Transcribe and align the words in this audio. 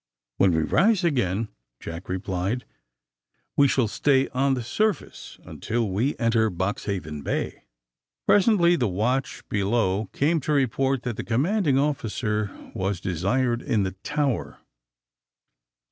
'^When 0.39 0.55
we 0.55 0.63
rise 0.63 1.03
again," 1.03 1.49
Jack 1.79 2.09
replied, 2.09 2.65
^^we 3.55 3.69
shall 3.69 3.87
stay 3.87 4.29
on 4.29 4.55
the 4.55 4.63
surface 4.63 5.37
until 5.45 5.87
we 5.91 6.17
enter 6.17 6.49
Box 6.49 6.85
haven 6.85 7.21
Bay." 7.21 7.65
Presently 8.25 8.75
the 8.75 8.87
watch 8.87 9.47
below 9.47 10.05
came 10.07 10.39
to 10.39 10.53
report 10.53 11.03
that 11.03 11.17
the 11.17 11.23
commanding 11.23 11.77
officer 11.77 12.49
was 12.73 12.99
desired 12.99 13.61
in 13.61 13.83
the 13.83 13.91
tower. 14.01 14.57